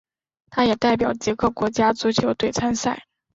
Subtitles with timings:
[0.49, 3.03] 他也代表捷克国家足球队参赛。